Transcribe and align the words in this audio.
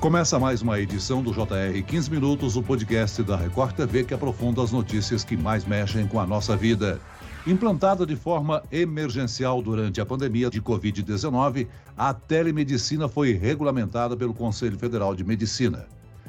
Começa 0.00 0.38
mais 0.38 0.60
uma 0.60 0.78
edição 0.78 1.22
do 1.22 1.32
JR 1.32 1.82
15 1.84 2.10
Minutos, 2.10 2.54
o 2.54 2.62
podcast 2.62 3.22
da 3.22 3.34
Record 3.34 3.74
TV 3.74 4.04
que 4.04 4.12
aprofunda 4.12 4.62
as 4.62 4.70
notícias 4.70 5.24
que 5.24 5.38
mais 5.38 5.64
mexem 5.64 6.06
com 6.06 6.20
a 6.20 6.26
nossa 6.26 6.54
vida. 6.54 7.00
Implantada 7.46 8.04
de 8.04 8.14
forma 8.14 8.62
emergencial 8.70 9.62
durante 9.62 9.98
a 9.98 10.06
pandemia 10.06 10.50
de 10.50 10.60
Covid-19, 10.60 11.66
a 11.96 12.12
telemedicina 12.12 13.08
foi 13.08 13.32
regulamentada 13.32 14.14
pelo 14.14 14.34
Conselho 14.34 14.78
Federal 14.78 15.14
de 15.14 15.24
Medicina. 15.24 15.86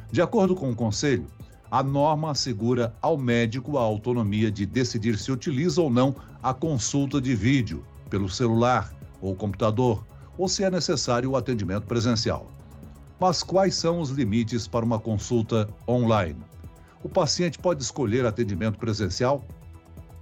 De 0.10 0.22
acordo 0.22 0.56
com 0.56 0.72
o 0.72 0.76
Conselho, 0.76 1.28
a 1.70 1.84
norma 1.84 2.32
assegura 2.32 2.96
ao 3.02 3.18
médico 3.18 3.78
a 3.78 3.82
autonomia 3.82 4.50
de 4.50 4.66
decidir 4.66 5.18
se 5.20 5.30
utiliza 5.30 5.82
ou 5.82 5.90
não 5.90 6.16
a 6.42 6.54
consulta 6.54 7.20
de 7.20 7.36
vídeo 7.36 7.84
pelo 8.10 8.30
celular 8.30 8.94
ou 9.22 9.36
computador, 9.36 10.06
ou 10.38 10.48
se 10.48 10.64
é 10.64 10.72
necessário 10.72 11.32
o 11.32 11.36
atendimento 11.36 11.86
presencial. 11.86 12.57
Mas 13.20 13.42
quais 13.42 13.76
são 13.76 14.00
os 14.00 14.12
limites 14.12 14.68
para 14.68 14.86
uma 14.86 15.00
consulta 15.00 15.68
online? 15.88 16.38
O 17.04 17.10
paciente 17.10 17.58
pode 17.58 17.82
escolher 17.82 18.26
atendimento 18.26 18.78
presencial? 18.78 19.44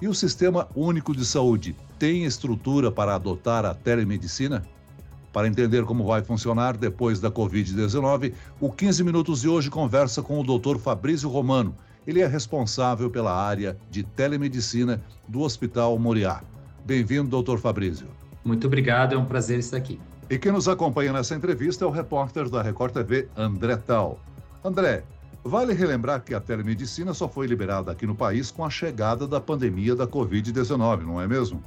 E 0.01 0.07
o 0.07 0.13
Sistema 0.13 0.67
Único 0.75 1.15
de 1.15 1.25
Saúde 1.25 1.75
tem 1.99 2.25
estrutura 2.25 2.91
para 2.91 3.15
adotar 3.15 3.65
a 3.65 3.73
telemedicina? 3.73 4.63
Para 5.33 5.47
entender 5.47 5.83
como 5.83 6.05
vai 6.05 6.23
funcionar 6.23 6.77
depois 6.77 7.19
da 7.19 7.29
Covid-19, 7.29 8.33
o 8.61 8.71
15 8.71 9.03
Minutos 9.03 9.41
de 9.41 9.49
hoje 9.49 9.69
conversa 9.69 10.21
com 10.21 10.39
o 10.39 10.43
Dr. 10.43 10.77
Fabrício 10.77 11.29
Romano. 11.29 11.75
Ele 12.07 12.21
é 12.21 12.27
responsável 12.27 13.09
pela 13.09 13.33
área 13.33 13.77
de 13.89 14.03
telemedicina 14.03 15.03
do 15.27 15.41
Hospital 15.41 15.97
Moriá. 15.99 16.41
Bem-vindo, 16.85 17.27
doutor 17.27 17.59
Fabrício. 17.59 18.07
Muito 18.43 18.67
obrigado, 18.67 19.13
é 19.13 19.17
um 19.17 19.25
prazer 19.25 19.59
estar 19.59 19.77
aqui. 19.77 19.99
E 20.27 20.39
quem 20.39 20.51
nos 20.51 20.67
acompanha 20.67 21.13
nessa 21.13 21.35
entrevista 21.35 21.85
é 21.85 21.87
o 21.87 21.91
repórter 21.91 22.49
da 22.49 22.59
Record 22.59 22.91
TV, 22.91 23.27
André 23.37 23.77
Tal. 23.77 24.19
André, 24.63 25.03
vale 25.43 25.71
relembrar 25.71 26.23
que 26.23 26.33
a 26.33 26.41
telemedicina 26.41 27.13
só 27.13 27.29
foi 27.29 27.45
liberada 27.45 27.91
aqui 27.91 28.07
no 28.07 28.15
país 28.15 28.49
com 28.49 28.65
a 28.65 28.69
chegada 28.69 29.27
da 29.27 29.39
pandemia 29.39 29.95
da 29.95 30.07
Covid-19, 30.07 31.03
não 31.03 31.21
é 31.21 31.27
mesmo? 31.27 31.63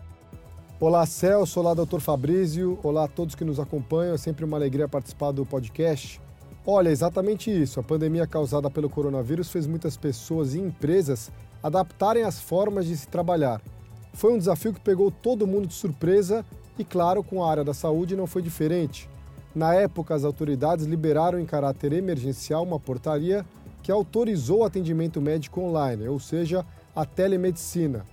Olá, 0.80 1.06
Celso. 1.06 1.60
Olá, 1.60 1.72
doutor 1.72 2.00
Fabrício. 2.00 2.80
Olá 2.82 3.04
a 3.04 3.08
todos 3.08 3.36
que 3.36 3.44
nos 3.44 3.60
acompanham. 3.60 4.14
É 4.14 4.18
sempre 4.18 4.44
uma 4.44 4.56
alegria 4.56 4.88
participar 4.88 5.30
do 5.30 5.46
podcast. 5.46 6.20
Olha, 6.66 6.88
exatamente 6.88 7.50
isso. 7.50 7.78
A 7.78 7.82
pandemia 7.84 8.26
causada 8.26 8.68
pelo 8.68 8.90
coronavírus 8.90 9.52
fez 9.52 9.68
muitas 9.68 9.96
pessoas 9.96 10.54
e 10.54 10.58
empresas 10.58 11.30
adaptarem 11.62 12.24
as 12.24 12.40
formas 12.40 12.86
de 12.86 12.96
se 12.96 13.06
trabalhar. 13.06 13.60
Foi 14.12 14.32
um 14.32 14.38
desafio 14.38 14.74
que 14.74 14.80
pegou 14.80 15.12
todo 15.12 15.46
mundo 15.46 15.68
de 15.68 15.74
surpresa 15.74 16.44
e, 16.78 16.84
claro, 16.84 17.22
com 17.22 17.42
a 17.42 17.50
área 17.50 17.64
da 17.64 17.74
saúde 17.74 18.16
não 18.16 18.26
foi 18.26 18.40
diferente. 18.40 19.08
Na 19.54 19.74
época, 19.74 20.14
as 20.14 20.24
autoridades 20.24 20.86
liberaram 20.86 21.40
em 21.40 21.44
caráter 21.44 21.92
emergencial 21.92 22.62
uma 22.62 22.78
portaria 22.78 23.44
que 23.82 23.90
autorizou 23.90 24.60
o 24.60 24.64
atendimento 24.64 25.20
médico 25.20 25.60
online, 25.60 26.06
ou 26.08 26.20
seja, 26.20 26.64
a 26.94 27.04
telemedicina. 27.04 28.04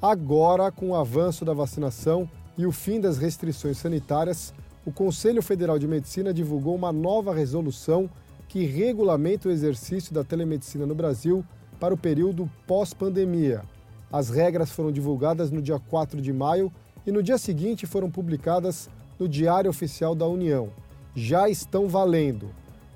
Agora, 0.00 0.72
com 0.72 0.90
o 0.90 0.96
avanço 0.96 1.44
da 1.44 1.52
vacinação 1.52 2.28
e 2.56 2.66
o 2.66 2.72
fim 2.72 3.00
das 3.00 3.18
restrições 3.18 3.78
sanitárias, 3.78 4.52
o 4.84 4.90
Conselho 4.90 5.42
Federal 5.42 5.78
de 5.78 5.86
Medicina 5.86 6.32
divulgou 6.32 6.74
uma 6.74 6.92
nova 6.92 7.34
resolução 7.34 8.08
que 8.48 8.64
regulamenta 8.64 9.48
o 9.48 9.52
exercício 9.52 10.14
da 10.14 10.24
telemedicina 10.24 10.86
no 10.86 10.94
Brasil 10.94 11.44
para 11.78 11.92
o 11.92 11.98
período 11.98 12.50
pós-pandemia. 12.66 13.62
As 14.10 14.30
regras 14.30 14.70
foram 14.70 14.90
divulgadas 14.90 15.50
no 15.50 15.60
dia 15.60 15.78
4 15.78 16.20
de 16.20 16.32
maio 16.32 16.72
e 17.08 17.10
no 17.10 17.22
dia 17.22 17.38
seguinte 17.38 17.86
foram 17.86 18.10
publicadas 18.10 18.90
no 19.18 19.26
Diário 19.26 19.70
Oficial 19.70 20.14
da 20.14 20.26
União. 20.26 20.68
Já 21.14 21.48
estão 21.48 21.88
valendo. 21.88 22.50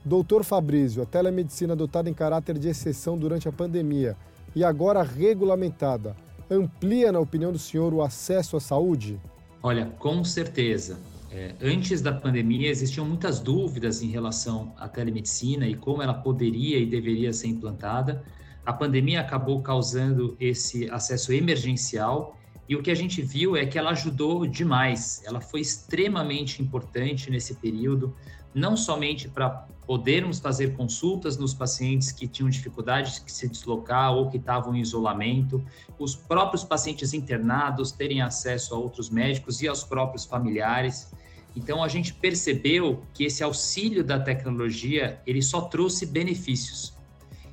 Doutor 0.05 0.45
Fabrício, 0.45 1.03
a 1.03 1.07
telemedicina 1.07 1.73
adotada 1.73 2.11
em 2.11 2.13
caráter 2.13 2.59
de 2.59 2.69
exceção 2.69 3.17
durante 3.17 3.49
a 3.49 3.53
pandemia 3.53 4.15
e 4.55 4.63
agora 4.63 5.03
regulamentada, 5.03 6.15
amplia, 6.51 7.11
na 7.11 7.21
opinião 7.21 7.51
do 7.53 7.59
senhor, 7.59 7.95
o 7.95 8.03
acesso 8.03 8.55
à 8.55 8.61
saúde? 8.61 9.19
Olha, 9.63 9.87
com 9.99 10.23
certeza. 10.23 11.01
É, 11.31 11.55
antes 11.63 12.03
da 12.03 12.13
pandemia 12.13 12.69
existiam 12.69 13.07
muitas 13.07 13.41
dúvidas 13.41 14.03
em 14.03 14.09
relação 14.09 14.75
à 14.77 14.89
telemedicina 14.89 15.67
e 15.67 15.75
como 15.75 16.03
ela 16.03 16.13
poderia 16.13 16.79
e 16.79 16.85
deveria 16.85 17.33
ser 17.33 17.47
implantada. 17.47 18.23
A 18.67 18.75
pandemia 18.75 19.23
acabou 19.23 19.63
causando 19.63 20.37
esse 20.39 20.91
acesso 20.91 21.33
emergencial 21.33 22.37
e 22.69 22.77
o 22.77 22.83
que 22.83 22.91
a 22.91 22.95
gente 22.95 23.21
viu 23.21 23.57
é 23.57 23.67
que 23.67 23.79
ela 23.79 23.91
ajudou 23.91 24.47
demais, 24.47 25.23
ela 25.25 25.41
foi 25.41 25.61
extremamente 25.61 26.63
importante 26.63 27.31
nesse 27.31 27.55
período, 27.55 28.15
não 28.55 28.77
somente 28.77 29.29
para 29.29 29.67
podermos 29.87 30.39
fazer 30.39 30.75
consultas 30.77 31.37
nos 31.37 31.53
pacientes 31.53 32.13
que 32.13 32.29
tinham 32.29 32.49
dificuldade 32.49 33.21
de 33.25 33.33
se 33.33 33.49
deslocar 33.49 34.13
ou 34.13 34.31
que 34.31 34.37
estavam 34.37 34.75
em 34.75 34.81
isolamento, 34.81 35.63
os 35.99 36.15
próprios 36.15 36.63
pacientes 36.63 37.13
internados 37.13 37.91
terem 37.91 38.23
acesso 38.23 38.75
a 38.75 38.79
outros 38.79 39.11
médicos 39.11 39.61
e 39.61 39.67
aos 39.67 39.83
próprios 39.83 40.25
familiares. 40.25 41.13
Então 41.57 41.83
a 41.83 41.89
gente 41.89 42.15
percebeu 42.15 43.03
que 43.13 43.25
esse 43.25 43.43
auxílio 43.43 44.05
da 44.05 44.21
tecnologia, 44.21 45.21
ele 45.27 45.43
só 45.43 45.63
trouxe 45.63 46.07
benefícios. 46.07 46.95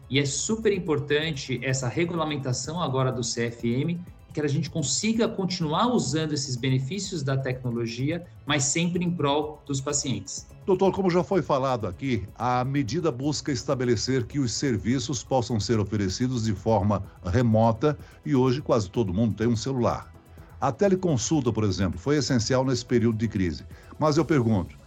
E 0.10 0.20
é 0.20 0.26
super 0.26 0.72
importante 0.72 1.60
essa 1.64 1.88
regulamentação 1.88 2.82
agora 2.82 3.12
do 3.12 3.22
CFM 3.22 4.00
que 4.34 4.42
a 4.42 4.48
gente 4.48 4.70
consiga 4.70 5.28
continuar 5.28 5.88
usando 5.88 6.34
esses 6.34 6.56
benefícios 6.56 7.24
da 7.24 7.36
tecnologia, 7.38 8.26
mas 8.46 8.64
sempre 8.64 9.04
em 9.04 9.12
prol 9.12 9.62
dos 9.66 9.82
pacientes. 9.82 10.48
Doutor, 10.66 10.92
como 10.92 11.10
já 11.10 11.24
foi 11.24 11.42
falado 11.42 11.88
aqui, 11.88 12.28
a 12.36 12.64
medida 12.64 13.12
busca 13.12 13.52
estabelecer 13.52 14.26
que 14.28 14.40
os 14.40 14.54
serviços 14.54 15.24
possam 15.24 15.60
ser 15.60 15.80
oferecidos 15.80 16.44
de 16.44 16.54
forma 16.54 17.04
remota 17.26 17.98
e 18.24 18.36
hoje 18.36 18.62
quase 18.62 18.90
todo 18.90 19.14
mundo 19.14 19.34
tem 19.34 19.48
um 19.48 19.56
celular. 19.56 20.14
A 20.62 20.72
teleconsulta, 20.72 21.52
por 21.52 21.64
exemplo, 21.64 21.98
foi 21.98 22.18
essencial 22.18 22.66
nesse 22.66 22.86
período 22.86 23.18
de 23.18 23.28
crise. 23.28 23.66
Mas 23.98 24.18
eu 24.18 24.26
pergunto, 24.26 24.78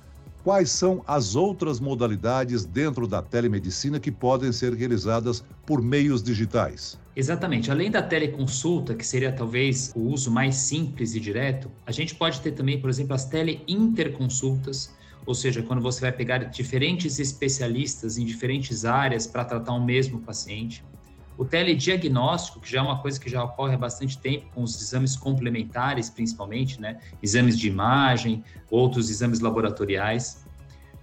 quais 0.42 0.70
são 0.70 1.02
as 1.06 1.36
outras 1.36 1.78
modalidades 1.78 2.64
dentro 2.64 3.06
da 3.06 3.22
telemedicina 3.22 4.00
que 4.00 4.10
podem 4.10 4.52
ser 4.52 4.74
realizadas 4.74 5.44
por 5.64 5.80
meios 5.80 6.22
digitais? 6.22 6.98
Exatamente. 7.14 7.70
Além 7.70 7.90
da 7.90 8.02
teleconsulta, 8.02 8.94
que 8.94 9.06
seria 9.06 9.30
talvez 9.30 9.92
o 9.94 10.00
uso 10.00 10.30
mais 10.30 10.56
simples 10.56 11.14
e 11.14 11.20
direto, 11.20 11.70
a 11.86 11.92
gente 11.92 12.14
pode 12.14 12.40
ter 12.40 12.52
também, 12.52 12.80
por 12.80 12.90
exemplo, 12.90 13.14
as 13.14 13.26
teleinterconsultas, 13.26 14.94
ou 15.26 15.34
seja, 15.34 15.62
quando 15.62 15.82
você 15.82 16.00
vai 16.00 16.12
pegar 16.12 16.38
diferentes 16.38 17.18
especialistas 17.18 18.18
em 18.18 18.24
diferentes 18.24 18.84
áreas 18.84 19.26
para 19.26 19.44
tratar 19.44 19.74
um 19.74 19.84
mesmo 19.84 20.20
paciente. 20.20 20.84
O 21.36 21.44
telediagnóstico, 21.44 22.60
que 22.60 22.70
já 22.70 22.80
é 22.80 22.82
uma 22.82 23.00
coisa 23.00 23.18
que 23.18 23.30
já 23.30 23.42
ocorre 23.42 23.74
há 23.74 23.78
bastante 23.78 24.18
tempo, 24.18 24.46
com 24.54 24.62
os 24.62 24.80
exames 24.80 25.16
complementares, 25.16 26.10
principalmente, 26.10 26.80
né? 26.80 27.00
Exames 27.22 27.58
de 27.58 27.68
imagem, 27.68 28.44
outros 28.70 29.08
exames 29.10 29.40
laboratoriais. 29.40 30.44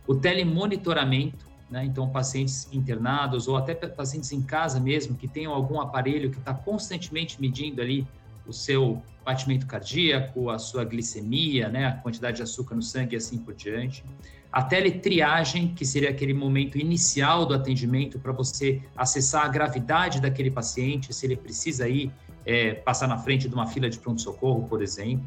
O 0.07 0.15
telemonitoramento, 0.15 1.47
né? 1.69 1.83
Então, 1.85 2.09
pacientes 2.09 2.67
internados 2.71 3.47
ou 3.47 3.57
até 3.57 3.73
pacientes 3.73 4.31
em 4.31 4.41
casa 4.41 4.79
mesmo 4.79 5.15
que 5.15 5.27
tenham 5.27 5.53
algum 5.53 5.79
aparelho 5.81 6.31
que 6.31 6.37
está 6.37 6.53
constantemente 6.53 7.41
medindo 7.41 7.81
ali 7.81 8.07
o 8.45 8.53
seu 8.53 9.01
batimento 9.23 9.67
cardíaco, 9.67 10.49
a 10.49 10.57
sua 10.57 10.83
glicemia, 10.83 11.69
né? 11.69 11.85
A 11.85 11.91
quantidade 11.93 12.37
de 12.37 12.43
açúcar 12.43 12.75
no 12.75 12.81
sangue 12.81 13.15
e 13.15 13.17
assim 13.17 13.37
por 13.37 13.53
diante. 13.53 14.03
A 14.51 14.63
teletriagem, 14.63 15.73
que 15.75 15.85
seria 15.85 16.09
aquele 16.09 16.33
momento 16.33 16.77
inicial 16.77 17.45
do 17.45 17.53
atendimento 17.53 18.17
para 18.17 18.31
você 18.31 18.81
acessar 18.97 19.45
a 19.45 19.47
gravidade 19.47 20.19
daquele 20.19 20.49
paciente, 20.49 21.13
se 21.13 21.25
ele 21.25 21.35
precisa 21.35 21.87
ir 21.87 22.11
é, 22.45 22.73
passar 22.73 23.07
na 23.07 23.17
frente 23.17 23.47
de 23.47 23.53
uma 23.53 23.67
fila 23.67 23.87
de 23.89 23.99
pronto-socorro, 23.99 24.67
por 24.67 24.81
exemplo. 24.81 25.25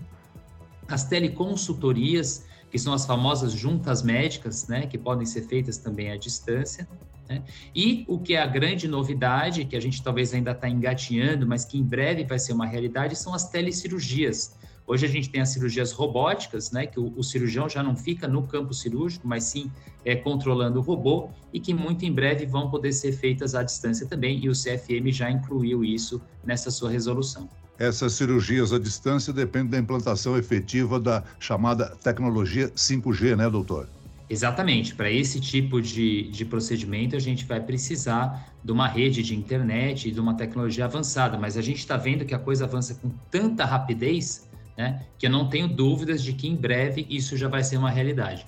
As 0.88 1.04
teleconsultorias, 1.04 2.44
que 2.68 2.78
são 2.78 2.92
as 2.92 3.06
famosas 3.06 3.52
juntas 3.52 4.02
médicas, 4.02 4.66
né, 4.66 4.86
que 4.88 4.98
podem 4.98 5.24
ser 5.24 5.42
feitas 5.42 5.78
também 5.78 6.10
à 6.10 6.16
distância. 6.16 6.88
Né? 7.28 7.42
E 7.72 8.04
o 8.08 8.18
que 8.18 8.34
é 8.34 8.42
a 8.42 8.46
grande 8.46 8.88
novidade, 8.88 9.64
que 9.64 9.76
a 9.76 9.80
gente 9.80 10.02
talvez 10.02 10.34
ainda 10.34 10.50
está 10.50 10.68
engatinhando, 10.68 11.46
mas 11.46 11.64
que 11.64 11.78
em 11.78 11.82
breve 11.84 12.24
vai 12.24 12.40
ser 12.40 12.52
uma 12.54 12.66
realidade, 12.66 13.14
são 13.14 13.32
as 13.32 13.48
telecirurgias. 13.48 14.56
Hoje 14.86 15.06
a 15.06 15.08
gente 15.08 15.30
tem 15.30 15.40
as 15.40 15.50
cirurgias 15.50 15.92
robóticas, 15.92 16.70
né, 16.72 16.86
que 16.86 16.98
o, 16.98 17.12
o 17.16 17.22
cirurgião 17.22 17.68
já 17.68 17.82
não 17.82 17.96
fica 17.96 18.26
no 18.26 18.46
campo 18.46 18.74
cirúrgico, 18.74 19.26
mas 19.26 19.44
sim 19.44 19.70
é, 20.04 20.16
controlando 20.16 20.80
o 20.80 20.82
robô, 20.82 21.30
e 21.52 21.60
que 21.60 21.72
muito 21.72 22.04
em 22.04 22.12
breve 22.12 22.46
vão 22.46 22.70
poder 22.70 22.92
ser 22.92 23.12
feitas 23.12 23.54
à 23.54 23.62
distância 23.62 24.06
também, 24.06 24.38
e 24.44 24.48
o 24.48 24.52
CFM 24.52 25.10
já 25.10 25.30
incluiu 25.30 25.84
isso 25.84 26.20
nessa 26.44 26.70
sua 26.70 26.90
resolução. 26.90 27.48
Essas 27.78 28.12
cirurgias 28.12 28.72
à 28.72 28.78
distância 28.78 29.32
dependem 29.32 29.70
da 29.70 29.78
implantação 29.78 30.36
efetiva 30.36 31.00
da 31.00 31.24
chamada 31.38 31.96
tecnologia 32.02 32.68
5G, 32.68 33.36
né, 33.36 33.48
doutor? 33.48 33.88
Exatamente. 34.28 34.94
Para 34.94 35.10
esse 35.10 35.40
tipo 35.40 35.80
de, 35.80 36.30
de 36.30 36.44
procedimento, 36.44 37.14
a 37.14 37.18
gente 37.18 37.44
vai 37.44 37.60
precisar 37.60 38.54
de 38.64 38.72
uma 38.72 38.88
rede 38.88 39.22
de 39.22 39.34
internet 39.36 40.08
e 40.08 40.12
de 40.12 40.20
uma 40.20 40.34
tecnologia 40.34 40.86
avançada, 40.86 41.36
mas 41.36 41.56
a 41.56 41.60
gente 41.60 41.78
está 41.78 41.96
vendo 41.96 42.24
que 42.24 42.34
a 42.34 42.38
coisa 42.38 42.64
avança 42.64 42.94
com 42.94 43.10
tanta 43.30 43.64
rapidez 43.64 44.48
né, 44.76 45.04
que 45.18 45.26
eu 45.26 45.30
não 45.30 45.48
tenho 45.48 45.68
dúvidas 45.68 46.22
de 46.22 46.32
que 46.32 46.48
em 46.48 46.56
breve 46.56 47.06
isso 47.08 47.36
já 47.36 47.48
vai 47.48 47.62
ser 47.62 47.76
uma 47.76 47.90
realidade. 47.90 48.46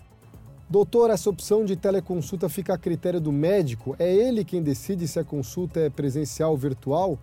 Doutor, 0.68 1.10
essa 1.10 1.28
opção 1.28 1.64
de 1.64 1.76
teleconsulta 1.76 2.48
fica 2.48 2.74
a 2.74 2.78
critério 2.78 3.20
do 3.20 3.30
médico? 3.30 3.94
É 3.98 4.12
ele 4.12 4.44
quem 4.44 4.62
decide 4.62 5.06
se 5.06 5.18
a 5.18 5.24
consulta 5.24 5.80
é 5.80 5.90
presencial 5.90 6.52
ou 6.52 6.56
virtual? 6.56 7.18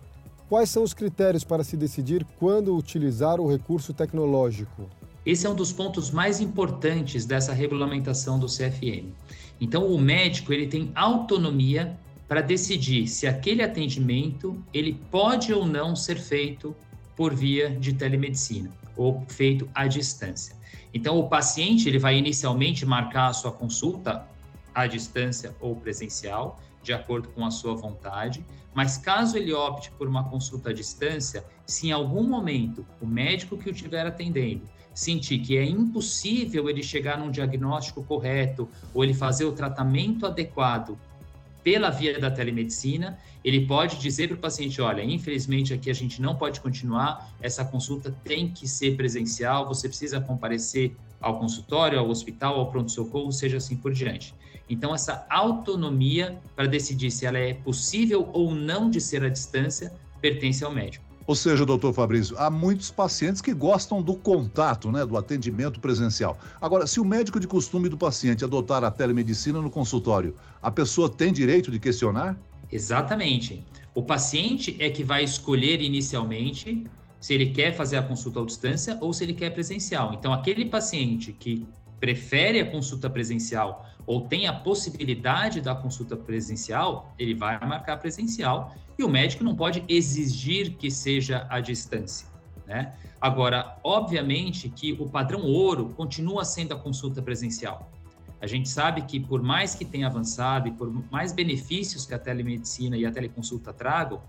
Quais 0.48 0.70
são 0.70 0.82
os 0.82 0.94
critérios 0.94 1.42
para 1.42 1.64
se 1.64 1.76
decidir 1.76 2.24
quando 2.38 2.76
utilizar 2.76 3.40
o 3.40 3.50
recurso 3.50 3.92
tecnológico? 3.92 4.88
Esse 5.24 5.46
é 5.46 5.50
um 5.50 5.54
dos 5.54 5.72
pontos 5.72 6.10
mais 6.10 6.40
importantes 6.40 7.24
dessa 7.24 7.52
regulamentação 7.52 8.38
do 8.38 8.46
CFM. 8.46 9.12
Então, 9.60 9.86
o 9.86 10.00
médico 10.00 10.52
ele 10.52 10.66
tem 10.66 10.90
autonomia 10.94 11.98
para 12.28 12.40
decidir 12.40 13.06
se 13.08 13.26
aquele 13.26 13.62
atendimento 13.62 14.56
ele 14.72 14.98
pode 15.10 15.52
ou 15.52 15.66
não 15.66 15.94
ser 15.94 16.16
feito 16.16 16.74
por 17.16 17.34
via 17.34 17.70
de 17.70 17.92
telemedicina 17.92 18.70
ou 18.96 19.24
feito 19.28 19.68
à 19.74 19.86
distância. 19.86 20.56
Então, 20.94 21.18
o 21.18 21.28
paciente 21.28 21.88
ele 21.88 21.98
vai 21.98 22.16
inicialmente 22.16 22.84
marcar 22.84 23.28
a 23.28 23.32
sua 23.32 23.52
consulta 23.52 24.26
à 24.74 24.86
distância 24.86 25.54
ou 25.60 25.76
presencial, 25.76 26.60
de 26.82 26.92
acordo 26.92 27.28
com 27.28 27.44
a 27.44 27.50
sua 27.50 27.74
vontade, 27.74 28.44
mas 28.74 28.96
caso 28.96 29.36
ele 29.36 29.52
opte 29.52 29.90
por 29.92 30.08
uma 30.08 30.24
consulta 30.24 30.70
à 30.70 30.72
distância, 30.72 31.44
se 31.66 31.88
em 31.88 31.92
algum 31.92 32.24
momento 32.24 32.84
o 33.00 33.06
médico 33.06 33.56
que 33.56 33.68
o 33.68 33.72
estiver 33.72 34.06
atendendo 34.06 34.62
sentir 34.94 35.38
que 35.38 35.56
é 35.56 35.64
impossível 35.64 36.68
ele 36.68 36.82
chegar 36.82 37.18
num 37.18 37.30
diagnóstico 37.30 38.02
correto 38.02 38.68
ou 38.92 39.02
ele 39.02 39.14
fazer 39.14 39.44
o 39.44 39.52
tratamento 39.52 40.26
adequado 40.26 40.98
pela 41.62 41.90
via 41.90 42.18
da 42.18 42.30
telemedicina, 42.30 43.18
ele 43.44 43.66
pode 43.66 43.98
dizer 43.98 44.28
para 44.28 44.36
o 44.36 44.40
paciente: 44.40 44.80
olha, 44.80 45.02
infelizmente 45.02 45.72
aqui 45.72 45.90
a 45.90 45.94
gente 45.94 46.20
não 46.20 46.36
pode 46.36 46.60
continuar, 46.60 47.34
essa 47.40 47.64
consulta 47.64 48.14
tem 48.24 48.48
que 48.48 48.68
ser 48.68 48.96
presencial, 48.96 49.66
você 49.66 49.88
precisa 49.88 50.20
comparecer 50.20 50.94
ao 51.20 51.38
consultório, 51.38 51.98
ao 51.98 52.08
hospital, 52.08 52.58
ao 52.58 52.70
pronto-socorro, 52.70 53.30
seja 53.30 53.58
assim 53.58 53.76
por 53.76 53.92
diante. 53.92 54.34
Então, 54.68 54.94
essa 54.94 55.26
autonomia 55.28 56.40
para 56.56 56.66
decidir 56.66 57.10
se 57.10 57.26
ela 57.26 57.38
é 57.38 57.54
possível 57.54 58.28
ou 58.32 58.54
não 58.54 58.90
de 58.90 59.00
ser 59.00 59.22
à 59.22 59.28
distância 59.28 59.92
pertence 60.20 60.64
ao 60.64 60.72
médico. 60.72 61.11
Ou 61.26 61.34
seja, 61.34 61.64
doutor 61.64 61.92
Fabrício, 61.92 62.36
há 62.38 62.50
muitos 62.50 62.90
pacientes 62.90 63.40
que 63.40 63.54
gostam 63.54 64.02
do 64.02 64.14
contato, 64.14 64.90
né, 64.90 65.06
do 65.06 65.16
atendimento 65.16 65.80
presencial. 65.80 66.36
Agora, 66.60 66.86
se 66.86 66.98
o 66.98 67.04
médico 67.04 67.38
de 67.38 67.46
costume 67.46 67.88
do 67.88 67.96
paciente 67.96 68.44
adotar 68.44 68.82
a 68.82 68.90
telemedicina 68.90 69.60
no 69.60 69.70
consultório, 69.70 70.34
a 70.60 70.70
pessoa 70.70 71.08
tem 71.08 71.32
direito 71.32 71.70
de 71.70 71.78
questionar? 71.78 72.36
Exatamente. 72.70 73.64
O 73.94 74.02
paciente 74.02 74.76
é 74.80 74.90
que 74.90 75.04
vai 75.04 75.22
escolher 75.22 75.80
inicialmente 75.80 76.84
se 77.20 77.34
ele 77.34 77.46
quer 77.46 77.76
fazer 77.76 77.98
a 77.98 78.02
consulta 78.02 78.40
à 78.40 78.44
distância 78.44 78.98
ou 79.00 79.12
se 79.12 79.22
ele 79.22 79.34
quer 79.34 79.50
presencial. 79.50 80.12
Então, 80.14 80.32
aquele 80.32 80.64
paciente 80.64 81.32
que 81.32 81.64
prefere 82.02 82.58
a 82.58 82.68
consulta 82.68 83.08
presencial 83.08 83.86
ou 84.04 84.22
tem 84.22 84.48
a 84.48 84.52
possibilidade 84.52 85.60
da 85.60 85.72
consulta 85.72 86.16
presencial, 86.16 87.14
ele 87.16 87.32
vai 87.32 87.64
marcar 87.64 87.96
presencial 87.98 88.74
e 88.98 89.04
o 89.04 89.08
médico 89.08 89.44
não 89.44 89.54
pode 89.54 89.84
exigir 89.88 90.72
que 90.72 90.90
seja 90.90 91.46
à 91.48 91.60
distância. 91.60 92.26
Né? 92.66 92.92
Agora, 93.20 93.78
obviamente 93.84 94.68
que 94.68 94.94
o 94.94 95.08
padrão 95.08 95.42
ouro 95.42 95.90
continua 95.90 96.44
sendo 96.44 96.74
a 96.74 96.76
consulta 96.76 97.22
presencial. 97.22 97.88
A 98.40 98.48
gente 98.48 98.68
sabe 98.68 99.02
que 99.02 99.20
por 99.20 99.40
mais 99.40 99.76
que 99.76 99.84
tenha 99.84 100.08
avançado 100.08 100.66
e 100.66 100.72
por 100.72 100.90
mais 101.08 101.30
benefícios 101.30 102.04
que 102.04 102.12
a 102.12 102.18
telemedicina 102.18 102.96
e 102.96 103.06
a 103.06 103.12
teleconsulta 103.12 103.72
tragam, 103.72 104.20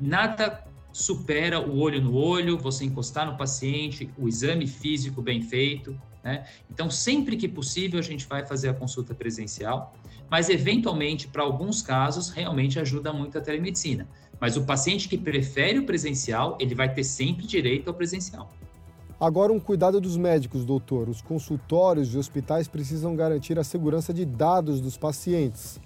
nada 0.00 0.64
supera 0.90 1.60
o 1.60 1.78
olho 1.78 2.00
no 2.00 2.14
olho, 2.14 2.56
você 2.56 2.86
encostar 2.86 3.26
no 3.26 3.36
paciente, 3.36 4.08
o 4.16 4.26
exame 4.26 4.66
físico 4.66 5.20
bem 5.20 5.42
feito, 5.42 5.94
né? 6.22 6.44
Então, 6.70 6.90
sempre 6.90 7.36
que 7.36 7.48
possível, 7.48 7.98
a 7.98 8.02
gente 8.02 8.26
vai 8.26 8.46
fazer 8.46 8.68
a 8.68 8.74
consulta 8.74 9.14
presencial, 9.14 9.94
mas 10.30 10.48
eventualmente, 10.48 11.28
para 11.28 11.42
alguns 11.42 11.82
casos, 11.82 12.30
realmente 12.30 12.78
ajuda 12.78 13.12
muito 13.12 13.36
a 13.36 13.40
telemedicina. 13.40 14.06
Mas 14.40 14.56
o 14.56 14.64
paciente 14.64 15.08
que 15.08 15.18
prefere 15.18 15.78
o 15.78 15.86
presencial, 15.86 16.56
ele 16.60 16.74
vai 16.74 16.92
ter 16.92 17.04
sempre 17.04 17.46
direito 17.46 17.88
ao 17.88 17.94
presencial. 17.94 18.50
Agora, 19.20 19.52
um 19.52 19.60
cuidado 19.60 20.00
dos 20.00 20.16
médicos, 20.16 20.64
doutor. 20.64 21.08
Os 21.08 21.22
consultórios 21.22 22.12
e 22.12 22.18
hospitais 22.18 22.66
precisam 22.66 23.14
garantir 23.14 23.56
a 23.56 23.62
segurança 23.62 24.12
de 24.12 24.24
dados 24.24 24.80
dos 24.80 24.96
pacientes. 24.96 25.78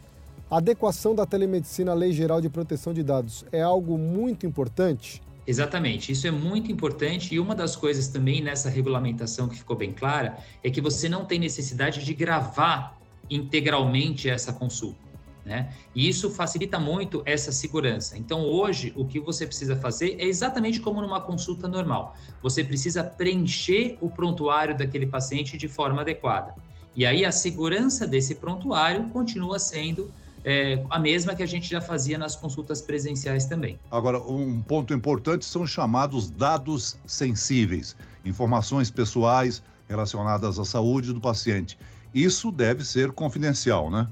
A 0.50 0.56
adequação 0.59 1.15
da 1.15 1.27
telemedicina 1.27 1.93
à 1.93 1.94
Lei 1.94 2.12
Geral 2.12 2.41
de 2.41 2.49
Proteção 2.49 2.94
de 2.94 3.03
Dados 3.03 3.44
é 3.53 3.61
algo 3.61 3.99
muito 3.99 4.47
importante? 4.47 5.21
Exatamente, 5.47 6.11
isso 6.11 6.27
é 6.27 6.31
muito 6.31 6.73
importante 6.73 7.35
e 7.35 7.39
uma 7.39 7.55
das 7.55 7.77
coisas 7.77 8.09
também 8.09 8.43
nessa 8.43 8.69
regulamentação 8.69 9.49
que 9.49 9.57
ficou 9.57 9.77
bem 9.77 9.93
clara 9.93 10.39
é 10.63 10.71
que 10.71 10.81
você 10.81 11.09
não 11.09 11.25
tem 11.25 11.39
necessidade 11.39 12.05
de 12.05 12.15
gravar 12.15 12.99
integralmente 13.31 14.29
essa 14.29 14.53
consulta. 14.53 15.07
Né? 15.45 15.73
E 15.95 16.09
isso 16.09 16.29
facilita 16.29 16.81
muito 16.81 17.23
essa 17.25 17.53
segurança. 17.53 18.19
Então, 18.19 18.41
hoje, 18.45 18.93
o 18.97 19.05
que 19.07 19.21
você 19.21 19.47
precisa 19.47 19.77
fazer 19.77 20.17
é 20.19 20.25
exatamente 20.25 20.81
como 20.81 21.01
numa 21.01 21.21
consulta 21.21 21.69
normal. 21.69 22.17
Você 22.43 22.65
precisa 22.65 23.05
preencher 23.05 23.97
o 24.01 24.11
prontuário 24.11 24.77
daquele 24.77 25.07
paciente 25.07 25.57
de 25.57 25.69
forma 25.69 26.01
adequada. 26.01 26.53
E 26.97 27.07
aí, 27.07 27.25
a 27.25 27.31
segurança 27.31 28.09
desse 28.09 28.35
prontuário 28.35 29.09
continua 29.11 29.61
sendo 29.61 30.13
é, 30.49 30.81
a 30.89 30.99
mesma 31.01 31.35
que 31.35 31.43
a 31.43 31.47
gente 31.47 31.69
já 31.69 31.81
fazia 31.81 32.17
nas 32.17 32.37
consultas 32.37 32.81
presenciais 32.81 33.47
também. 33.47 33.81
Agora, 33.91 34.21
um 34.21 34.63
ponto 34.63 34.95
importante 34.95 35.45
são 35.45 35.67
chamados 35.67 36.31
dados 36.31 36.97
sensíveis, 37.05 37.97
informações 38.25 38.89
pessoais 38.89 39.61
relacionadas 39.89 40.57
à 40.61 40.65
saúde 40.65 41.13
do 41.13 41.21
paciente. 41.21 41.77
Isso 42.15 42.53
deve 42.53 42.85
ser 42.85 43.11
confidencial, 43.11 43.91
né? 43.91 44.07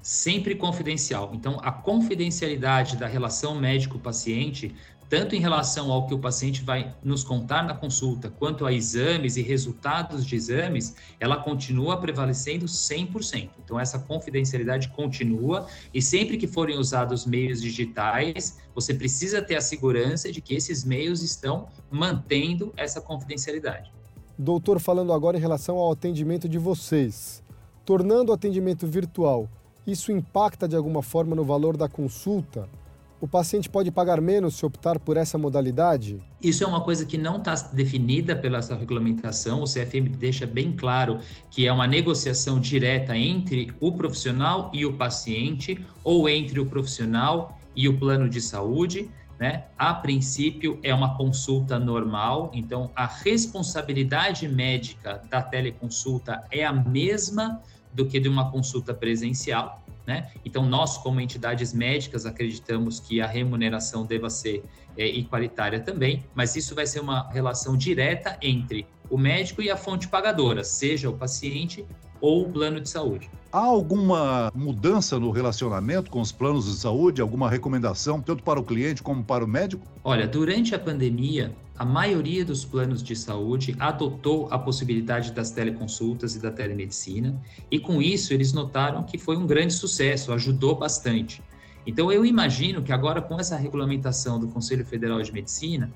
Sempre 0.00 0.54
confidencial. 0.54 1.32
Então, 1.34 1.60
a 1.62 1.70
confidencialidade 1.70 2.96
da 2.96 3.06
relação 3.06 3.54
médico-paciente 3.54 4.74
tanto 5.08 5.34
em 5.34 5.40
relação 5.40 5.90
ao 5.90 6.06
que 6.06 6.14
o 6.14 6.18
paciente 6.18 6.62
vai 6.62 6.94
nos 7.02 7.24
contar 7.24 7.62
na 7.62 7.74
consulta, 7.74 8.28
quanto 8.28 8.66
a 8.66 8.72
exames 8.72 9.36
e 9.36 9.42
resultados 9.42 10.26
de 10.26 10.36
exames, 10.36 10.94
ela 11.18 11.38
continua 11.38 11.96
prevalecendo 11.96 12.66
100%. 12.66 13.50
Então, 13.64 13.80
essa 13.80 13.98
confidencialidade 13.98 14.88
continua 14.88 15.66
e 15.94 16.02
sempre 16.02 16.36
que 16.36 16.46
forem 16.46 16.78
usados 16.78 17.24
meios 17.24 17.60
digitais, 17.62 18.58
você 18.74 18.92
precisa 18.92 19.40
ter 19.40 19.56
a 19.56 19.60
segurança 19.60 20.30
de 20.30 20.40
que 20.40 20.54
esses 20.54 20.84
meios 20.84 21.22
estão 21.22 21.68
mantendo 21.90 22.72
essa 22.76 23.00
confidencialidade. 23.00 23.90
Doutor, 24.38 24.78
falando 24.78 25.12
agora 25.12 25.36
em 25.36 25.40
relação 25.40 25.78
ao 25.78 25.90
atendimento 25.90 26.48
de 26.48 26.58
vocês, 26.58 27.42
tornando 27.84 28.30
o 28.30 28.34
atendimento 28.34 28.86
virtual, 28.86 29.48
isso 29.86 30.12
impacta 30.12 30.68
de 30.68 30.76
alguma 30.76 31.02
forma 31.02 31.34
no 31.34 31.44
valor 31.44 31.76
da 31.76 31.88
consulta? 31.88 32.68
O 33.20 33.26
paciente 33.26 33.68
pode 33.68 33.90
pagar 33.90 34.20
menos 34.20 34.54
se 34.54 34.64
optar 34.64 34.96
por 34.96 35.16
essa 35.16 35.36
modalidade? 35.36 36.22
Isso 36.40 36.62
é 36.62 36.66
uma 36.66 36.82
coisa 36.82 37.04
que 37.04 37.18
não 37.18 37.38
está 37.38 37.52
definida 37.72 38.36
pela 38.36 38.58
essa 38.58 38.76
regulamentação. 38.76 39.60
O 39.60 39.64
CFM 39.64 40.08
deixa 40.16 40.46
bem 40.46 40.70
claro 40.70 41.18
que 41.50 41.66
é 41.66 41.72
uma 41.72 41.86
negociação 41.86 42.60
direta 42.60 43.16
entre 43.16 43.72
o 43.80 43.90
profissional 43.90 44.70
e 44.72 44.86
o 44.86 44.92
paciente, 44.92 45.84
ou 46.04 46.28
entre 46.28 46.60
o 46.60 46.66
profissional 46.66 47.58
e 47.74 47.88
o 47.88 47.98
plano 47.98 48.28
de 48.28 48.40
saúde. 48.40 49.10
Né? 49.36 49.64
A 49.76 49.94
princípio, 49.94 50.78
é 50.84 50.94
uma 50.94 51.16
consulta 51.16 51.76
normal, 51.76 52.52
então 52.54 52.88
a 52.94 53.06
responsabilidade 53.06 54.46
médica 54.48 55.22
da 55.28 55.42
teleconsulta 55.42 56.44
é 56.52 56.64
a 56.64 56.72
mesma 56.72 57.60
do 57.92 58.06
que 58.06 58.20
de 58.20 58.28
uma 58.28 58.50
consulta 58.50 58.94
presencial. 58.94 59.82
Né? 60.08 60.30
Então, 60.42 60.64
nós, 60.64 60.96
como 60.96 61.20
entidades 61.20 61.74
médicas, 61.74 62.24
acreditamos 62.24 62.98
que 62.98 63.20
a 63.20 63.26
remuneração 63.26 64.06
deva 64.06 64.30
ser 64.30 64.64
é, 64.96 65.06
igualitária 65.06 65.80
também, 65.80 66.24
mas 66.34 66.56
isso 66.56 66.74
vai 66.74 66.86
ser 66.86 67.00
uma 67.00 67.28
relação 67.30 67.76
direta 67.76 68.38
entre 68.40 68.86
o 69.10 69.18
médico 69.18 69.60
e 69.60 69.70
a 69.70 69.76
fonte 69.76 70.08
pagadora, 70.08 70.64
seja 70.64 71.10
o 71.10 71.12
paciente 71.12 71.84
ou 72.22 72.46
o 72.46 72.50
plano 72.50 72.80
de 72.80 72.88
saúde. 72.88 73.28
Há 73.52 73.58
alguma 73.58 74.50
mudança 74.54 75.18
no 75.18 75.30
relacionamento 75.30 76.10
com 76.10 76.22
os 76.22 76.32
planos 76.32 76.64
de 76.64 76.78
saúde? 76.78 77.20
Alguma 77.20 77.50
recomendação, 77.50 78.18
tanto 78.18 78.42
para 78.42 78.58
o 78.58 78.64
cliente 78.64 79.02
como 79.02 79.22
para 79.22 79.44
o 79.44 79.48
médico? 79.48 79.86
Olha, 80.02 80.26
durante 80.26 80.74
a 80.74 80.78
pandemia, 80.78 81.54
a 81.78 81.84
maioria 81.84 82.44
dos 82.44 82.64
planos 82.64 83.02
de 83.02 83.14
saúde 83.14 83.76
adotou 83.78 84.48
a 84.50 84.58
possibilidade 84.58 85.30
das 85.30 85.52
teleconsultas 85.52 86.34
e 86.34 86.40
da 86.40 86.50
telemedicina, 86.50 87.40
e 87.70 87.78
com 87.78 88.02
isso 88.02 88.34
eles 88.34 88.52
notaram 88.52 89.04
que 89.04 89.16
foi 89.16 89.36
um 89.36 89.46
grande 89.46 89.72
sucesso, 89.72 90.32
ajudou 90.32 90.74
bastante. 90.74 91.40
Então, 91.86 92.10
eu 92.10 92.26
imagino 92.26 92.82
que 92.82 92.92
agora, 92.92 93.22
com 93.22 93.38
essa 93.38 93.56
regulamentação 93.56 94.40
do 94.40 94.48
Conselho 94.48 94.84
Federal 94.84 95.22
de 95.22 95.32
Medicina, 95.32 95.90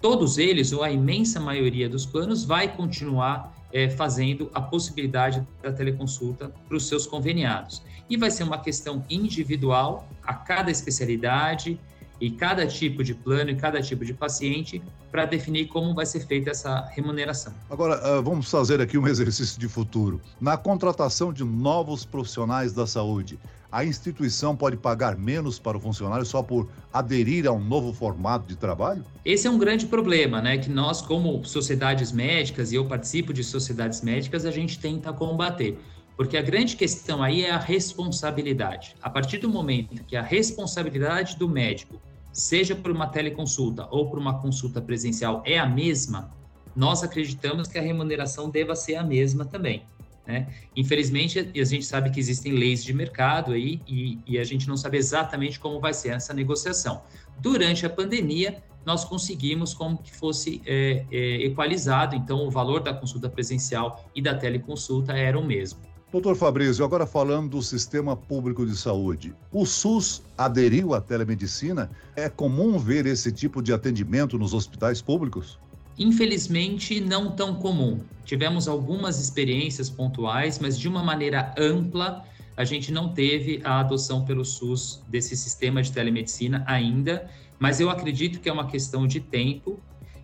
todos 0.00 0.38
eles, 0.38 0.72
ou 0.72 0.84
a 0.84 0.90
imensa 0.90 1.40
maioria 1.40 1.88
dos 1.88 2.06
planos, 2.06 2.44
vai 2.44 2.74
continuar 2.74 3.52
é, 3.72 3.90
fazendo 3.90 4.48
a 4.54 4.60
possibilidade 4.60 5.46
da 5.60 5.72
teleconsulta 5.72 6.52
para 6.68 6.76
os 6.76 6.86
seus 6.86 7.04
conveniados. 7.04 7.82
E 8.08 8.16
vai 8.16 8.30
ser 8.30 8.44
uma 8.44 8.58
questão 8.58 9.04
individual 9.10 10.08
a 10.22 10.32
cada 10.32 10.70
especialidade 10.70 11.78
e 12.20 12.30
cada 12.30 12.66
tipo 12.66 13.04
de 13.04 13.14
plano 13.14 13.50
e 13.50 13.56
cada 13.56 13.80
tipo 13.80 14.04
de 14.04 14.14
paciente 14.14 14.82
para 15.10 15.24
definir 15.24 15.66
como 15.66 15.94
vai 15.94 16.06
ser 16.06 16.26
feita 16.26 16.50
essa 16.50 16.86
remuneração. 16.92 17.52
Agora, 17.70 17.94
ah, 18.02 18.20
vamos 18.20 18.50
fazer 18.50 18.80
aqui 18.80 18.98
um 18.98 19.06
exercício 19.06 19.58
de 19.58 19.68
futuro. 19.68 20.20
Na 20.40 20.56
contratação 20.56 21.32
de 21.32 21.44
novos 21.44 22.04
profissionais 22.04 22.72
da 22.72 22.86
saúde, 22.86 23.38
a 23.70 23.84
instituição 23.84 24.56
pode 24.56 24.76
pagar 24.76 25.16
menos 25.16 25.58
para 25.58 25.76
o 25.76 25.80
funcionário 25.80 26.24
só 26.24 26.42
por 26.42 26.68
aderir 26.92 27.46
a 27.46 27.52
um 27.52 27.62
novo 27.62 27.92
formato 27.92 28.46
de 28.46 28.56
trabalho? 28.56 29.04
Esse 29.24 29.46
é 29.46 29.50
um 29.50 29.58
grande 29.58 29.86
problema, 29.86 30.40
né? 30.40 30.56
Que 30.56 30.70
nós, 30.70 31.02
como 31.02 31.44
sociedades 31.44 32.12
médicas, 32.12 32.72
e 32.72 32.76
eu 32.76 32.86
participo 32.86 33.32
de 33.32 33.44
sociedades 33.44 34.00
médicas, 34.02 34.46
a 34.46 34.50
gente 34.50 34.78
tenta 34.78 35.12
combater. 35.12 35.78
Porque 36.16 36.38
a 36.38 36.42
grande 36.42 36.76
questão 36.76 37.22
aí 37.22 37.44
é 37.44 37.50
a 37.50 37.58
responsabilidade. 37.58 38.96
A 39.02 39.10
partir 39.10 39.38
do 39.38 39.50
momento 39.50 40.02
que 40.04 40.16
a 40.16 40.22
responsabilidade 40.22 41.36
do 41.36 41.46
médico, 41.46 42.00
seja 42.36 42.76
por 42.76 42.90
uma 42.90 43.06
teleconsulta 43.06 43.88
ou 43.90 44.10
por 44.10 44.18
uma 44.18 44.38
consulta 44.40 44.80
presencial, 44.80 45.42
é 45.46 45.58
a 45.58 45.64
mesma, 45.64 46.30
nós 46.74 47.02
acreditamos 47.02 47.66
que 47.66 47.78
a 47.78 47.82
remuneração 47.82 48.50
deva 48.50 48.76
ser 48.76 48.96
a 48.96 49.02
mesma 49.02 49.46
também. 49.46 49.84
Né? 50.26 50.46
Infelizmente, 50.76 51.38
a 51.38 51.64
gente 51.64 51.86
sabe 51.86 52.10
que 52.10 52.20
existem 52.20 52.52
leis 52.52 52.84
de 52.84 52.92
mercado 52.92 53.52
aí 53.52 53.80
e, 53.88 54.18
e 54.26 54.38
a 54.38 54.44
gente 54.44 54.68
não 54.68 54.76
sabe 54.76 54.98
exatamente 54.98 55.58
como 55.58 55.80
vai 55.80 55.94
ser 55.94 56.10
essa 56.10 56.34
negociação. 56.34 57.02
Durante 57.40 57.86
a 57.86 57.90
pandemia, 57.90 58.62
nós 58.84 59.02
conseguimos 59.02 59.72
como 59.72 59.96
que 59.96 60.14
fosse 60.14 60.60
é, 60.66 61.06
é, 61.10 61.46
equalizado, 61.46 62.14
então 62.14 62.46
o 62.46 62.50
valor 62.50 62.80
da 62.80 62.92
consulta 62.92 63.30
presencial 63.30 64.04
e 64.14 64.20
da 64.20 64.34
teleconsulta 64.34 65.14
era 65.14 65.38
o 65.38 65.44
mesmo. 65.44 65.80
Doutor 66.12 66.36
Fabrício, 66.36 66.84
agora 66.84 67.04
falando 67.04 67.50
do 67.50 67.62
sistema 67.62 68.16
público 68.16 68.64
de 68.64 68.76
saúde. 68.76 69.34
O 69.50 69.66
SUS 69.66 70.22
aderiu 70.38 70.94
à 70.94 71.00
telemedicina? 71.00 71.90
É 72.14 72.28
comum 72.28 72.78
ver 72.78 73.06
esse 73.06 73.32
tipo 73.32 73.60
de 73.60 73.72
atendimento 73.72 74.38
nos 74.38 74.54
hospitais 74.54 75.02
públicos? 75.02 75.58
Infelizmente, 75.98 77.00
não 77.00 77.34
tão 77.34 77.56
comum. 77.56 78.00
Tivemos 78.24 78.68
algumas 78.68 79.20
experiências 79.20 79.90
pontuais, 79.90 80.60
mas 80.60 80.78
de 80.78 80.86
uma 80.86 81.02
maneira 81.02 81.52
ampla, 81.58 82.24
a 82.56 82.64
gente 82.64 82.92
não 82.92 83.12
teve 83.12 83.60
a 83.64 83.80
adoção 83.80 84.24
pelo 84.24 84.44
SUS 84.44 85.02
desse 85.08 85.36
sistema 85.36 85.82
de 85.82 85.90
telemedicina 85.90 86.62
ainda, 86.68 87.28
mas 87.58 87.80
eu 87.80 87.90
acredito 87.90 88.38
que 88.38 88.48
é 88.48 88.52
uma 88.52 88.68
questão 88.68 89.08
de 89.08 89.18
tempo, 89.18 89.80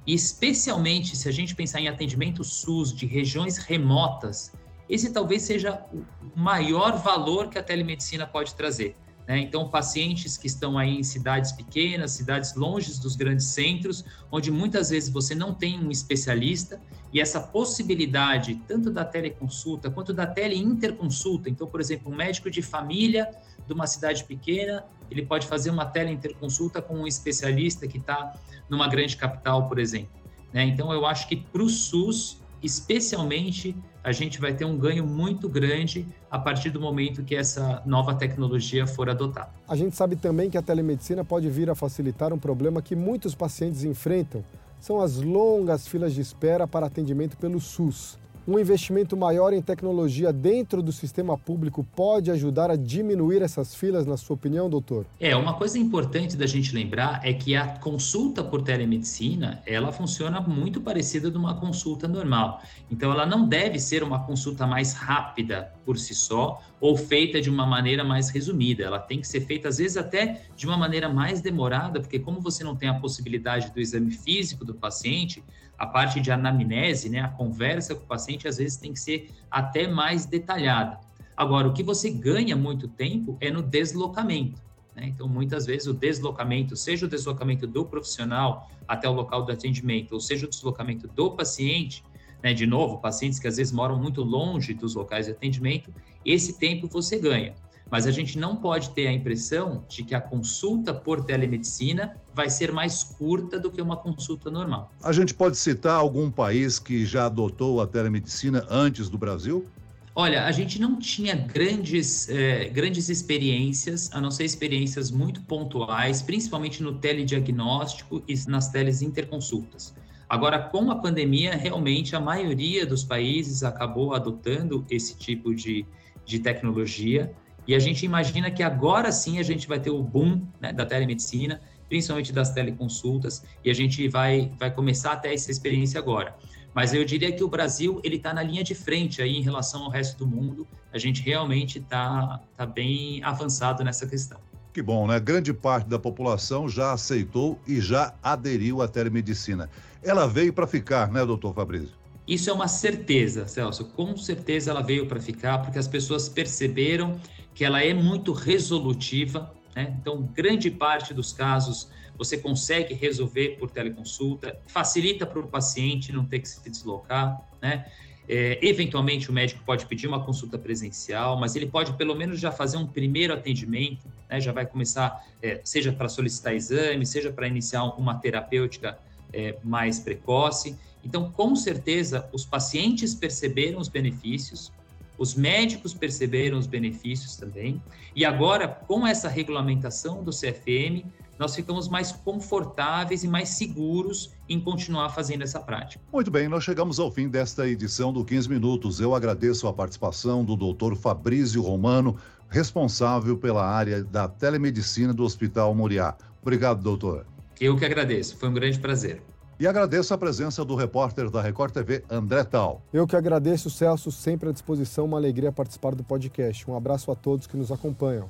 e 0.07 0.15
especialmente 0.15 1.17
se 1.17 1.29
a 1.29 1.33
gente 1.33 1.57
pensar 1.57 1.81
em 1.81 1.89
atendimento 1.89 2.45
SUS 2.45 2.95
de 2.95 3.05
regiões 3.05 3.57
remotas, 3.57 4.53
esse 4.89 5.12
talvez 5.12 5.43
seja 5.43 5.85
o 5.93 6.05
maior 6.39 6.97
valor 6.99 7.49
que 7.49 7.59
a 7.59 7.62
telemedicina 7.62 8.27
pode 8.27 8.55
trazer. 8.55 8.97
Né? 9.27 9.39
Então, 9.39 9.69
pacientes 9.69 10.37
que 10.37 10.47
estão 10.47 10.77
aí 10.77 10.99
em 10.99 11.03
cidades 11.03 11.53
pequenas, 11.53 12.12
cidades 12.12 12.55
longe 12.55 13.01
dos 13.01 13.17
grandes 13.17 13.47
centros, 13.47 14.05
onde 14.31 14.51
muitas 14.51 14.91
vezes 14.91 15.09
você 15.09 15.35
não 15.35 15.55
tem 15.55 15.79
um 15.79 15.91
especialista, 15.91 16.81
e 17.12 17.21
essa 17.21 17.41
possibilidade, 17.41 18.61
tanto 18.67 18.91
da 18.91 19.05
teleconsulta 19.05 19.91
quanto 19.91 20.12
da 20.12 20.27
teleinterconsulta. 20.27 21.49
Então, 21.49 21.67
por 21.67 21.81
exemplo, 21.81 22.11
um 22.11 22.17
médico 22.17 22.51
de 22.51 22.62
família 22.62 23.31
de 23.67 23.73
uma 23.73 23.87
cidade 23.87 24.25
pequena, 24.25 24.85
ele 25.11 25.25
pode 25.25 25.47
fazer 25.47 25.71
uma 25.71 25.85
teleinterconsulta 25.85 26.81
com 26.81 26.95
um 26.95 27.07
especialista 27.07 27.87
que 27.87 27.99
está 27.99 28.35
numa 28.69 28.89
grande 28.89 29.17
capital, 29.17 29.69
por 29.69 29.79
exemplo. 29.79 30.11
Né? 30.53 30.65
Então, 30.65 30.93
eu 30.93 31.05
acho 31.07 31.29
que 31.29 31.37
para 31.37 31.62
o 31.62 31.69
SUS, 31.69 32.42
especialmente 32.62 33.76
a 34.04 34.12
gente 34.12 34.40
vai 34.40 34.52
ter 34.52 34.64
um 34.64 34.76
ganho 34.76 35.07
muito 35.07 35.49
grande 35.49 36.07
a 36.31 36.38
partir 36.38 36.71
do 36.71 36.81
momento 36.81 37.23
que 37.23 37.35
essa 37.35 37.83
nova 37.87 38.14
tecnologia 38.14 38.87
for 38.87 39.09
adotada. 39.09 39.50
A 39.69 39.76
gente 39.76 39.97
sabe 39.97 40.16
também 40.16 40.50
que 40.50 40.59
a 40.59 40.62
telemedicina 40.62 41.25
pode 41.25 41.49
vir 41.49 41.71
a 41.71 41.75
facilitar 41.75 42.33
um 42.33 42.38
problema 42.38 42.83
que 42.83 42.97
muitos 42.97 43.35
pacientes 43.35 43.85
enfrentam, 43.85 44.45
são 44.81 45.00
as 45.00 45.16
longas 45.16 45.87
filas 45.87 46.12
de 46.12 46.21
espera 46.21 46.66
para 46.66 46.87
atendimento 46.87 47.37
pelo 47.37 47.61
SUS. 47.61 48.19
Um 48.47 48.59
investimento 48.59 49.17
maior 49.17 49.53
em 49.53 49.63
tecnologia 49.63 50.33
dentro 50.33 50.83
do 50.83 50.91
sistema 50.91 51.39
público 51.39 51.87
pode 51.95 52.29
ajudar 52.29 52.73
a 52.73 52.77
diminuir 52.77 53.41
essas 53.41 53.73
filas, 53.73 54.05
na 54.05 54.17
sua 54.17 54.35
opinião, 54.35 54.69
doutor? 54.69 55.07
É, 55.21 55.37
uma 55.37 55.55
coisa 55.55 55.79
importante 55.79 56.37
da 56.37 56.45
gente 56.45 56.75
lembrar 56.75 57.21
é 57.23 57.33
que 57.33 57.55
a 57.55 57.69
consulta 57.79 58.43
por 58.43 58.63
telemedicina, 58.63 59.63
ela 59.65 59.93
funciona 59.93 60.41
muito 60.41 60.81
parecida 60.81 61.31
de 61.31 61.37
uma 61.37 61.55
consulta 61.55 62.09
normal. 62.09 62.61
Então, 62.91 63.13
ela 63.13 63.25
não 63.25 63.47
deve 63.47 63.79
ser 63.79 64.03
uma 64.03 64.25
consulta 64.27 64.67
mais 64.67 64.93
rápida 64.93 65.73
por 65.85 65.97
si 65.97 66.13
só 66.13 66.61
ou 66.81 66.97
feita 66.97 67.41
de 67.41 67.49
uma 67.49 67.65
maneira 67.65 68.03
mais 68.03 68.29
resumida. 68.29 68.83
Ela 68.83 68.99
tem 68.99 69.21
que 69.21 69.29
ser 69.29 69.43
feita, 69.43 69.69
às 69.69 69.79
vezes, 69.79 69.97
até 69.97 70.43
de 70.57 70.67
uma 70.67 70.77
maneira 70.77 71.09
mais 71.09 71.41
demorada, 71.41 72.01
porque 72.01 72.19
como 72.19 72.41
você 72.41 72.65
não 72.65 72.75
tem 72.75 72.89
a 72.89 72.95
possibilidade 72.95 73.71
do 73.71 73.81
exame 73.81 74.11
físico 74.11 74.65
do 74.65 74.75
paciente, 74.75 75.45
a 75.83 75.87
parte 75.87 76.21
de 76.21 76.31
anamnese, 76.31 77.09
né, 77.09 77.23
a 77.23 77.29
conversa 77.29 77.93
com 77.93 78.05
o 78.05 78.07
paciente, 78.07 78.47
às 78.47 78.59
vezes 78.59 78.77
tem 78.77 78.93
que 78.93 79.01
ser 79.01 79.33
até 79.51 79.89
mais 79.89 80.25
detalhada. 80.25 81.01
Agora, 81.37 81.67
o 81.67 81.73
que 81.73 81.83
você 81.83 82.09
ganha 82.09 82.55
muito 82.55 82.87
tempo 82.87 83.37
é 83.41 83.51
no 83.51 83.61
deslocamento. 83.61 84.62
Né? 84.95 85.07
Então, 85.09 85.27
muitas 85.27 85.67
vezes, 85.67 85.89
o 85.89 85.93
deslocamento, 85.93 86.77
seja 86.77 87.07
o 87.07 87.09
deslocamento 87.09 87.67
do 87.67 87.85
profissional 87.85 88.71
até 88.87 89.09
o 89.09 89.12
local 89.12 89.45
do 89.45 89.51
atendimento, 89.51 90.12
ou 90.12 90.21
seja 90.21 90.47
o 90.47 90.49
deslocamento 90.49 91.09
do 91.09 91.33
paciente, 91.33 92.05
né? 92.41 92.55
de 92.55 92.65
novo, 92.65 92.99
pacientes 92.99 93.41
que 93.41 93.49
às 93.49 93.57
vezes 93.57 93.73
moram 93.73 93.99
muito 93.99 94.23
longe 94.23 94.75
dos 94.75 94.95
locais 94.95 95.27
de 95.27 95.33
atendimento, 95.33 95.93
esse 96.25 96.61
tempo 96.61 96.87
você 96.87 97.19
ganha. 97.19 97.57
Mas 97.93 98.07
a 98.07 98.11
gente 98.11 98.39
não 98.39 98.57
pode 98.57 98.89
ter 98.95 99.07
a 99.07 99.13
impressão 99.13 99.85
de 99.87 100.03
que 100.03 100.15
a 100.15 100.21
consulta 100.21 100.95
por 100.95 101.27
telemedicina 101.27 102.17
vai 102.35 102.49
ser 102.49 102.73
mais 102.73 103.05
curta 103.05 103.61
do 103.61 103.71
que 103.71 103.83
uma 103.83 103.99
consulta 103.99 104.51
normal. 104.51 104.91
A 105.03 105.13
gente 105.13 105.35
pode 105.35 105.59
citar 105.59 105.97
algum 105.97 106.31
país 106.31 106.79
que 106.79 107.05
já 107.05 107.27
adotou 107.27 107.83
a 107.83 107.87
telemedicina 107.87 108.67
antes 108.71 109.11
do 109.11 109.19
Brasil? 109.19 109.67
Olha, 110.15 110.47
a 110.47 110.53
gente 110.53 110.81
não 110.81 110.99
tinha 110.99 111.35
grandes, 111.35 112.31
eh, 112.31 112.71
grandes 112.73 113.11
experiências, 113.11 114.11
a 114.11 114.23
não 114.23 114.31
ser 114.31 114.45
experiências 114.45 115.11
muito 115.11 115.43
pontuais, 115.43 116.23
principalmente 116.23 116.83
no 116.83 116.95
telediagnóstico 116.95 118.23
e 118.27 118.35
nas 118.49 118.69
teles 118.69 119.03
interconsultas. 119.03 119.95
Agora, 120.27 120.59
com 120.59 120.91
a 120.91 120.97
pandemia, 120.97 121.57
realmente 121.57 122.17
a 122.17 122.21
maioria 122.21 122.87
dos 122.87 123.05
países 123.05 123.63
acabou 123.63 124.15
adotando 124.15 124.83
esse 124.89 125.15
tipo 125.15 125.55
de, 125.55 125.85
de 126.25 126.39
tecnologia. 126.39 127.35
E 127.66 127.75
a 127.75 127.78
gente 127.78 128.04
imagina 128.04 128.50
que 128.50 128.62
agora 128.62 129.12
sim 129.12 129.38
a 129.38 129.42
gente 129.42 129.69
vai 129.69 129.78
ter 129.78 129.90
o 129.90 130.02
boom 130.02 130.42
né, 130.61 130.73
da 130.73 130.85
telemedicina, 130.85 131.61
principalmente 131.88 132.33
das 132.33 132.50
teleconsultas, 132.50 133.45
e 133.64 133.71
a 133.71 133.75
gente 133.75 134.09
vai, 134.09 134.52
vai 134.59 134.71
começar 134.71 135.12
a 135.12 135.16
ter 135.16 135.33
essa 135.35 135.50
experiência 135.50 136.00
agora. 136.00 136.37
Mas 136.75 136.95
eu 136.95 137.04
diria 137.04 137.31
que 137.31 137.45
o 137.45 137.49
Brasil 137.49 138.00
ele 138.02 138.16
está 138.16 138.33
na 138.33 138.42
linha 138.42 138.64
de 138.64 138.75
frente 138.75 139.21
aí 139.21 139.37
em 139.37 139.42
relação 139.42 139.85
ao 139.85 139.90
resto 139.90 140.19
do 140.19 140.26
mundo. 140.26 140.66
A 140.92 140.99
gente 140.99 141.23
realmente 141.23 141.78
está 141.78 142.40
tá 142.57 142.64
bem 142.64 143.23
avançado 143.23 143.85
nessa 143.85 144.07
questão. 144.07 144.40
Que 144.73 144.81
bom, 144.81 145.07
né? 145.07 145.21
Grande 145.21 145.52
parte 145.52 145.87
da 145.87 145.99
população 145.99 146.66
já 146.66 146.92
aceitou 146.92 147.61
e 147.69 147.78
já 147.78 148.14
aderiu 148.23 148.81
à 148.81 148.88
telemedicina. 148.88 149.69
Ela 150.02 150.26
veio 150.26 150.52
para 150.52 150.66
ficar, 150.66 151.12
né, 151.12 151.26
doutor 151.26 151.54
Fabrício? 151.54 151.95
Isso 152.26 152.49
é 152.49 152.52
uma 152.52 152.69
certeza, 152.69 153.47
Celso. 153.47 153.85
Com 153.85 154.16
certeza 154.16 154.71
ela 154.71 154.81
veio 154.81 155.07
para 155.07 155.21
ficar, 155.21 155.59
porque 155.59 155.78
as 155.78 155.88
pessoas 155.88 156.28
perceberam 156.28 157.21
que 157.55 157.65
ela 157.65 157.83
é 157.83 157.93
muito 157.93 158.33
resolutiva. 158.33 159.53
Né? 159.75 159.97
Então, 160.01 160.23
grande 160.23 160.71
parte 160.71 161.13
dos 161.15 161.33
casos 161.33 161.89
você 162.17 162.37
consegue 162.37 162.95
resolver 162.95 163.57
por 163.59 163.71
teleconsulta, 163.71 164.61
facilita 164.67 165.27
para 165.27 165.41
o 165.41 165.47
paciente 165.47 166.13
não 166.13 166.25
ter 166.25 166.41
que 166.41 166.49
se 166.49 166.63
deslocar, 166.69 167.41
né? 167.61 167.87
É, 168.29 168.59
eventualmente 168.63 169.29
o 169.29 169.33
médico 169.33 169.63
pode 169.65 169.85
pedir 169.87 170.07
uma 170.07 170.25
consulta 170.25 170.57
presencial, 170.57 171.39
mas 171.39 171.57
ele 171.57 171.67
pode 171.67 171.93
pelo 171.95 172.15
menos 172.15 172.39
já 172.39 172.53
fazer 172.53 172.77
um 172.77 172.87
primeiro 172.87 173.35
atendimento, 173.35 174.07
né? 174.31 174.41
já 174.41 174.53
vai 174.53 174.65
começar, 174.65 175.27
é, 175.43 175.61
seja 175.65 175.93
para 175.93 176.09
solicitar 176.09 176.55
exame, 176.55 177.05
seja 177.05 177.33
para 177.33 177.49
iniciar 177.49 177.83
uma 177.83 178.15
terapêutica 178.15 178.97
é, 179.33 179.57
mais 179.65 179.99
precoce. 179.99 180.79
Então, 181.05 181.33
com 181.33 181.57
certeza, 181.57 182.29
os 182.33 182.45
pacientes 182.45 183.13
perceberam 183.13 183.81
os 183.81 183.89
benefícios, 183.89 184.73
os 185.19 185.35
médicos 185.35 185.95
perceberam 185.95 186.59
os 186.59 186.66
benefícios 186.66 187.37
também, 187.37 187.83
e 188.14 188.25
agora, 188.25 188.66
com 188.69 189.07
essa 189.07 189.28
regulamentação 189.28 190.23
do 190.23 190.31
CFM, 190.31 191.07
nós 191.38 191.57
ficamos 191.57 191.88
mais 191.88 192.12
confortáveis 192.12 193.25
e 193.25 193.28
mais 193.28 193.49
seguros 193.50 194.33
em 194.49 194.61
continuar 194.61 195.11
fazendo 195.11 195.42
essa 195.42 195.59
prática. 195.59 196.02
Muito 196.12 196.31
bem, 196.31 196.49
nós 196.49 196.62
chegamos 196.62 197.00
ao 197.00 197.11
fim 197.11 197.28
desta 197.28 197.66
edição 197.66 198.12
do 198.12 198.25
15 198.25 198.49
Minutos. 198.49 199.00
Eu 199.00 199.14
agradeço 199.14 199.66
a 199.66 199.73
participação 199.73 200.45
do 200.45 200.54
doutor 200.54 200.95
Fabrício 200.95 201.61
Romano, 201.62 202.16
responsável 202.49 203.37
pela 203.37 203.66
área 203.66 204.04
da 204.04 204.28
telemedicina 204.28 205.12
do 205.12 205.25
Hospital 205.25 205.75
Moriá. 205.75 206.16
Obrigado, 206.40 206.83
doutor. 206.83 207.26
Eu 207.61 207.76
que 207.76 207.85
agradeço, 207.85 208.37
foi 208.37 208.49
um 208.49 208.54
grande 208.54 208.78
prazer. 208.78 209.23
E 209.61 209.67
agradeço 209.67 210.13
a 210.13 210.19
presença 210.19 210.65
do 210.65 210.75
repórter 210.75 211.31
da 211.31 211.41
Record 211.41 211.73
TV, 211.73 212.05
André 212.11 212.43
Tal. 212.45 212.83
Eu 212.93 213.07
que 213.07 213.15
agradeço, 213.15 213.71
Celso, 213.71 214.11
sempre 214.11 214.49
à 214.49 214.53
disposição, 214.53 215.05
uma 215.05 215.19
alegria 215.19 215.53
participar 215.53 215.95
do 215.95 216.03
podcast. 216.03 216.69
Um 216.71 216.77
abraço 216.77 217.11
a 217.11 217.15
todos 217.15 217.47
que 217.47 217.57
nos 217.57 217.71
acompanham. 217.71 218.29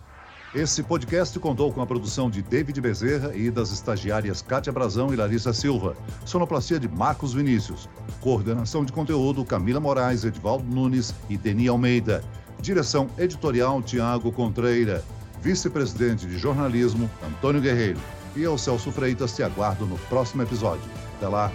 Esse 0.54 0.82
podcast 0.82 1.38
contou 1.38 1.72
com 1.72 1.80
a 1.80 1.86
produção 1.86 2.28
de 2.28 2.42
David 2.42 2.78
Bezerra 2.78 3.34
e 3.34 3.50
das 3.50 3.72
estagiárias 3.72 4.42
Kátia 4.42 4.70
Brazão 4.70 5.10
e 5.10 5.16
Larissa 5.16 5.50
Silva. 5.54 5.96
Sonoplastia 6.26 6.78
de 6.78 6.86
Marcos 6.88 7.32
Vinícius. 7.32 7.88
Coordenação 8.20 8.84
de 8.84 8.92
conteúdo 8.92 9.46
Camila 9.46 9.80
Moraes, 9.80 10.24
Edvaldo 10.24 10.64
Nunes 10.64 11.14
e 11.30 11.38
Deni 11.38 11.68
Almeida. 11.68 12.22
Direção 12.60 13.08
editorial 13.16 13.80
Tiago 13.80 14.30
Contreira. 14.30 15.02
Vice-presidente 15.40 16.26
de 16.26 16.36
jornalismo 16.36 17.08
Antônio 17.26 17.62
Guerreiro. 17.62 17.98
E 18.36 18.42
eu, 18.42 18.58
Celso 18.58 18.92
Freitas, 18.92 19.34
te 19.34 19.42
aguardo 19.42 19.86
no 19.86 19.96
próximo 20.00 20.42
episódio. 20.42 21.01
Até 21.22 21.28
lá! 21.28 21.52